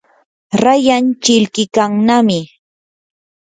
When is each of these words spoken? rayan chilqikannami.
rayan 0.63 1.05
chilqikannami. 1.23 2.39